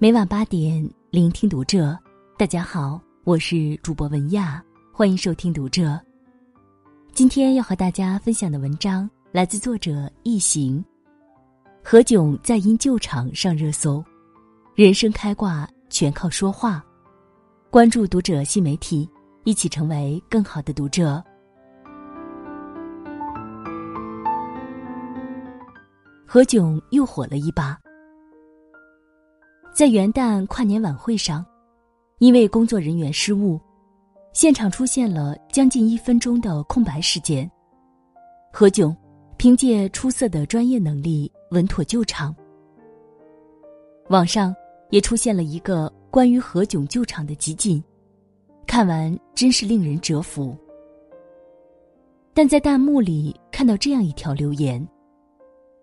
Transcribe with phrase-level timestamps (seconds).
[0.00, 1.98] 每晚八点，聆听读者。
[2.36, 4.62] 大家好，我是主播文亚，
[4.92, 6.00] 欢迎收听读者。
[7.12, 10.84] 今天要和大家分享的文章来自作者易行。
[11.82, 14.00] 何炅在因救场上热搜，
[14.76, 16.80] 人生开挂全靠说话。
[17.68, 19.10] 关注读者新媒体，
[19.42, 21.20] 一起成为更好的读者。
[26.24, 27.76] 何炅又火了一把。
[29.78, 31.46] 在元旦跨年晚会上，
[32.18, 33.60] 因为工作人员失误，
[34.32, 37.48] 现场出现了将近一分钟的空白时间。
[38.52, 38.92] 何炅
[39.36, 42.34] 凭借出色的专业能力稳妥救场。
[44.08, 44.52] 网上
[44.90, 47.80] 也出现了一个关于何炅救场的集锦，
[48.66, 50.58] 看完真是令人折服。
[52.34, 54.84] 但在弹幕里看到这样一条留言：“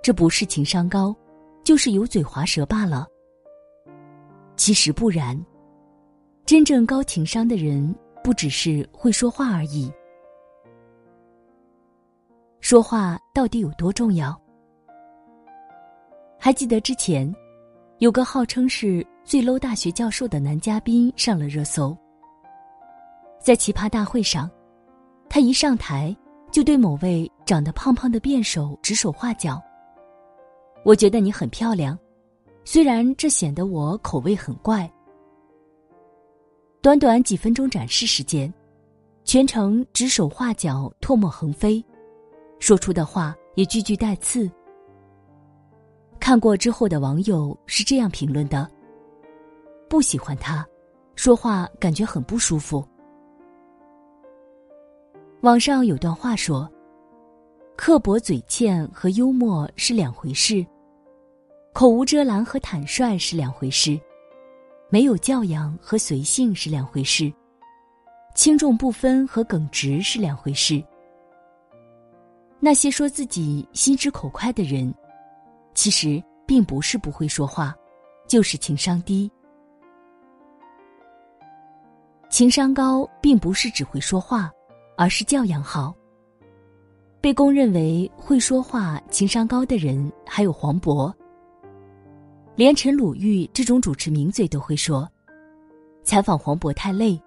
[0.00, 1.12] 这不是情商高，
[1.64, 3.04] 就是油嘴滑舌罢了。”
[4.60, 5.34] 其实不然，
[6.44, 9.90] 真正高情商的人不只是会说话而已。
[12.60, 14.38] 说话到底有多重要？
[16.38, 17.34] 还记得之前，
[18.00, 21.96] 有个号称是最 low 大学教授的男嘉宾上了热搜。
[23.40, 24.46] 在奇葩大会上，
[25.26, 26.14] 他一上台
[26.52, 29.58] 就对某位长得胖胖的辩手指手画脚。
[30.84, 31.98] 我觉得你很漂亮。
[32.64, 34.90] 虽然这显得我口味很怪，
[36.80, 38.52] 短短几分钟展示时间，
[39.24, 41.84] 全程指手画脚、唾沫横飞，
[42.58, 44.50] 说出的话也句句带刺。
[46.20, 48.70] 看过之后的网友是这样评论的：
[49.88, 50.64] 不喜欢他，
[51.16, 52.86] 说话感觉很不舒服。
[55.40, 56.70] 网上有段话说
[57.74, 60.64] ：“刻薄嘴欠和幽默是两回事。”
[61.72, 63.98] 口无遮拦和坦率是两回事，
[64.88, 67.32] 没有教养和随性是两回事，
[68.34, 70.82] 轻重不分和耿直是两回事。
[72.58, 74.92] 那些说自己心直口快的人，
[75.72, 77.74] 其实并不是不会说话，
[78.26, 79.30] 就是情商低。
[82.28, 84.50] 情商高并不是只会说话，
[84.96, 85.94] 而是教养好。
[87.20, 91.12] 被公认为会说话、情商高的人，还有黄渤。
[92.56, 95.08] 连陈鲁豫这种主持名嘴都会说，
[96.02, 97.20] 采访黄渤太累，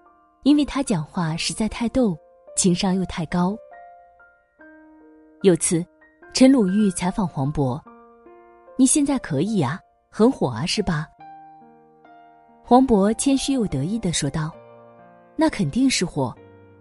[0.44, 2.16] 因为他讲话实在太逗，
[2.56, 3.58] 情商又太高。
[5.42, 5.84] 有次，
[6.34, 7.82] 陈鲁豫采访黄渤
[8.78, 9.80] ：“你现在可以啊，
[10.10, 11.08] 很火啊，是吧？”
[12.64, 14.52] 黄渤谦虚又得意的说道
[15.36, 16.36] ：“那肯定是火，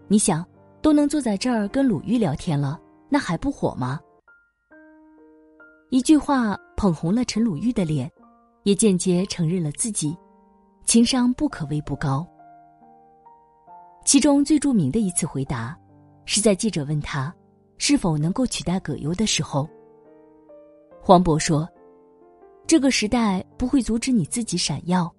[0.08, 0.44] 你想，
[0.82, 2.78] 都能坐在这儿跟鲁豫聊天了，
[3.08, 3.98] 那还不火吗？”
[5.90, 8.10] 一句话捧红了陈鲁豫的脸。
[8.64, 10.16] 也间接承认了自己
[10.84, 12.26] 情商不可谓不高。
[14.04, 15.78] 其中最著名的一次回答，
[16.24, 17.32] 是在记者问他
[17.78, 19.68] 是否能够取代葛优的时候，
[21.00, 21.68] 黄渤说
[22.66, 25.12] ：“这个时代不会阻止你自己闪耀，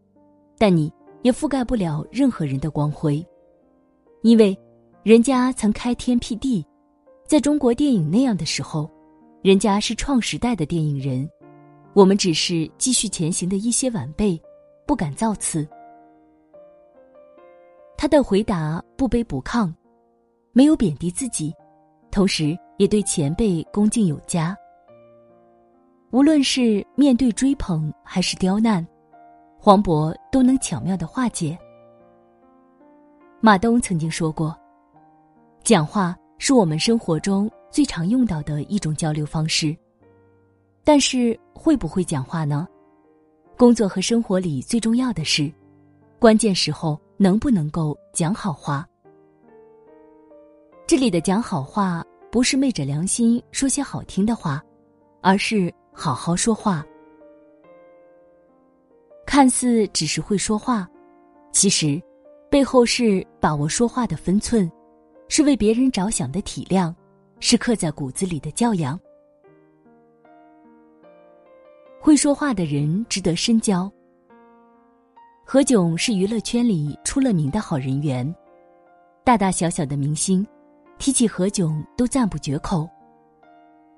[0.58, 3.26] 但你也覆盖不了任何人的光辉，
[4.22, 4.58] 因为
[5.04, 6.66] 人家曾开天辟地，
[7.26, 8.90] 在中国电影那样的时候，
[9.42, 11.30] 人家是创时代的电影人。”
[11.94, 14.42] 我们只是继续前行的一些晚辈，
[14.88, 15.68] 不敢造次。
[17.96, 19.72] 他的回答不卑不亢，
[20.52, 21.54] 没有贬低自己，
[22.10, 24.58] 同时也对前辈恭敬有加。
[26.10, 28.86] 无论是面对追捧还是刁难，
[29.60, 31.58] 黄渤都能巧妙的化解。
[33.40, 34.58] 马东曾经说过
[35.64, 39.76] ：“讲话是我们生活中最常用到的一种交流方式。”
[40.84, 42.68] 但是会不会讲话呢？
[43.58, 45.52] 工作和生活里最重要的是，
[46.20, 48.86] 关键时候能不能够讲好话。
[50.86, 54.62] 这里的讲好话不是昧着良心说些好听的话，
[55.22, 56.86] 而是好好说话。
[59.26, 60.88] 看似只是会说话，
[61.54, 62.02] 其实
[62.50, 64.70] 背后是把握说话的分寸，
[65.30, 66.94] 是为别人着想的体谅，
[67.40, 69.00] 是刻在骨子里的教养。
[72.06, 73.90] 会说话的人值得深交。
[75.46, 78.36] 何炅是娱乐圈里出了名的好人缘，
[79.24, 80.46] 大大小小的明星
[81.00, 82.90] 提起何炅都赞不绝口。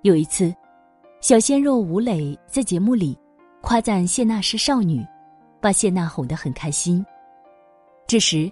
[0.04, 0.54] 有一次，
[1.20, 3.18] 小鲜肉吴磊在节目里
[3.60, 5.04] 夸赞谢娜是少女，
[5.60, 7.04] 把谢娜哄得很开心。
[8.06, 8.52] 这时，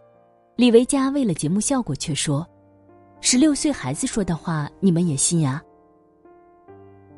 [0.55, 2.43] 李维嘉为了节目效果却说
[3.21, 5.61] ：“十六岁孩子说的话，你们也信啊？”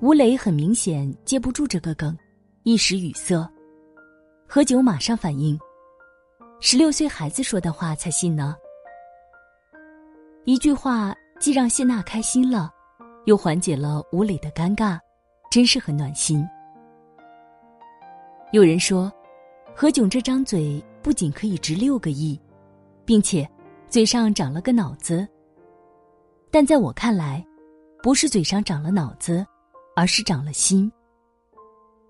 [0.03, 2.13] 吴磊很明显接不住这个梗。
[2.67, 3.47] 一时语塞。
[4.47, 5.55] 何炅马上反应
[6.59, 8.55] ：“十六岁孩子说的话才信呢。”
[10.45, 12.73] 一句话既让谢娜开心了，
[13.25, 14.99] 又缓解了吴磊的尴尬，
[15.51, 16.43] 真是很暖心。
[18.51, 19.13] 有人说，
[19.75, 22.39] 何炅这张嘴不仅可以值六个亿，
[23.05, 23.47] 并且
[23.89, 25.27] 嘴上长了个脑子。
[26.49, 27.45] 但在我看来，
[28.01, 29.45] 不是嘴上长了脑子，
[29.95, 30.91] 而是长了心。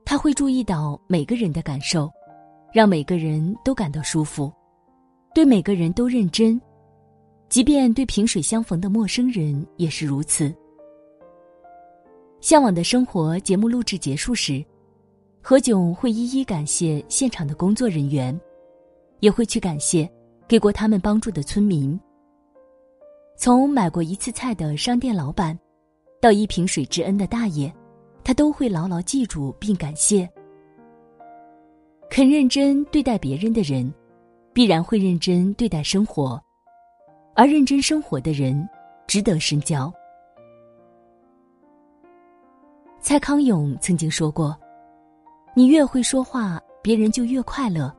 [0.06, 2.12] 他会注意到每个人的感受，
[2.72, 4.54] 让每个人都感到舒服，
[5.34, 6.62] 对每个人都认真。
[7.50, 10.54] 即便对萍水相逢的陌生人也是如此。
[12.40, 14.64] 向往的生活节目录制结束时，
[15.42, 18.40] 何炅会一一感谢现场的工作人员，
[19.22, 20.10] 也会去感谢
[20.48, 22.00] 给过他们帮助的村民。
[23.36, 25.58] 从买过一次菜的商店老板，
[26.22, 27.74] 到一瓶水之恩的大爷，
[28.26, 30.28] 他都会牢牢记住并感谢。
[32.10, 33.94] 肯认真对待别人的人，
[34.52, 36.42] 必然会认真对待生活。
[37.36, 38.68] 而认真生活的人，
[39.06, 39.94] 值得深交。
[43.00, 44.58] 蔡康永曾经说过
[45.54, 47.94] ：“你越会说话，别人就越快乐；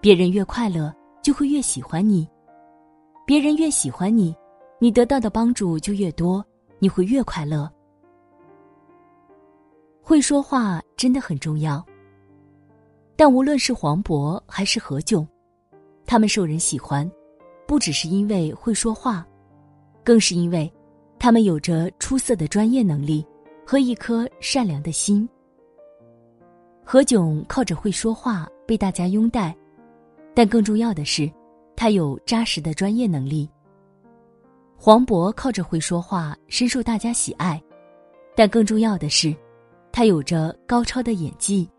[0.00, 2.26] 别人越快乐，就会越喜欢你；
[3.26, 4.34] 别人越喜欢你，
[4.78, 6.42] 你得到的帮助就越多，
[6.78, 7.70] 你会越快乐。”
[10.04, 11.84] 会说话真的很重要。
[13.16, 15.26] 但无论是黄渤还是何炅，
[16.04, 17.10] 他们受人喜欢。
[17.66, 19.26] 不只是因为会说话，
[20.04, 20.70] 更是因为
[21.18, 23.26] 他们有着出色的专业能力
[23.66, 25.26] 和一颗善良的心。
[26.84, 29.56] 何炅靠着会说话被大家拥戴，
[30.34, 31.32] 但更重要的是，
[31.74, 33.48] 他有扎实的专业能力。
[34.76, 37.58] 黄渤靠着会说话深受大家喜爱，
[38.36, 39.34] 但更重要的是，
[39.94, 41.70] 他有着高超的演技。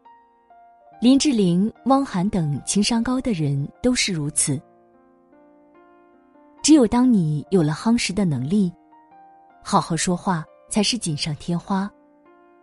[1.01, 4.57] 林志玲、汪涵等情商高的人都是如此。
[6.63, 8.71] 只有当你有了夯实的能力，
[9.61, 11.91] 好好说话才是锦上添花，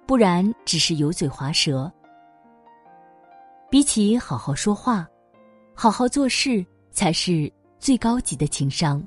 [0.06, 1.93] 不然只是油嘴滑舌。
[3.69, 5.06] 比起好好说话，
[5.75, 9.06] 好好做事才是最高级的情商。